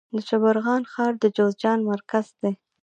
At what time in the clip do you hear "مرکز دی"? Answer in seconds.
1.91-2.51